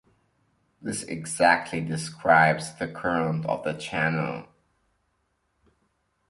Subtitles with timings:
[0.81, 4.47] This exactly describes the current of the channel.